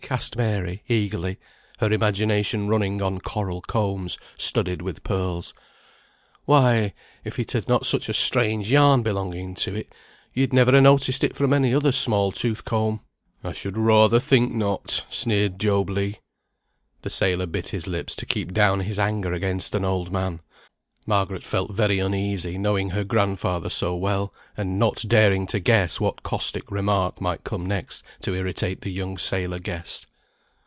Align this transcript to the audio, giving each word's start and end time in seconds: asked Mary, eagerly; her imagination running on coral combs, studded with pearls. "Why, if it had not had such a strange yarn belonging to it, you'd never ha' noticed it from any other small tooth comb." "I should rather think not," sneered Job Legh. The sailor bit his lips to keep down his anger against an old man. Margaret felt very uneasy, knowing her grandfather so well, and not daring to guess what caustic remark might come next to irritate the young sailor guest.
asked 0.09 0.35
Mary, 0.35 0.83
eagerly; 0.89 1.39
her 1.79 1.89
imagination 1.89 2.67
running 2.67 3.01
on 3.01 3.17
coral 3.17 3.61
combs, 3.61 4.17
studded 4.37 4.81
with 4.81 5.05
pearls. 5.05 5.53
"Why, 6.43 6.93
if 7.23 7.39
it 7.39 7.53
had 7.53 7.69
not 7.69 7.83
had 7.83 7.87
such 7.87 8.09
a 8.09 8.13
strange 8.13 8.69
yarn 8.69 9.03
belonging 9.03 9.55
to 9.55 9.73
it, 9.73 9.93
you'd 10.33 10.51
never 10.51 10.77
ha' 10.77 10.81
noticed 10.83 11.23
it 11.23 11.33
from 11.33 11.53
any 11.53 11.73
other 11.73 11.93
small 11.93 12.33
tooth 12.33 12.65
comb." 12.65 12.99
"I 13.41 13.53
should 13.53 13.77
rather 13.77 14.19
think 14.19 14.51
not," 14.51 15.05
sneered 15.09 15.57
Job 15.57 15.89
Legh. 15.89 16.17
The 17.03 17.09
sailor 17.09 17.45
bit 17.45 17.69
his 17.69 17.87
lips 17.87 18.13
to 18.17 18.25
keep 18.25 18.51
down 18.53 18.81
his 18.81 18.99
anger 18.99 19.31
against 19.31 19.73
an 19.75 19.85
old 19.85 20.11
man. 20.11 20.41
Margaret 21.07 21.43
felt 21.43 21.71
very 21.73 21.97
uneasy, 21.97 22.59
knowing 22.59 22.91
her 22.91 23.03
grandfather 23.03 23.69
so 23.69 23.95
well, 23.95 24.31
and 24.55 24.77
not 24.77 25.03
daring 25.07 25.47
to 25.47 25.59
guess 25.59 25.99
what 25.99 26.21
caustic 26.21 26.69
remark 26.69 27.19
might 27.19 27.43
come 27.43 27.65
next 27.65 28.05
to 28.21 28.35
irritate 28.35 28.81
the 28.81 28.91
young 28.91 29.17
sailor 29.17 29.57
guest. 29.57 30.05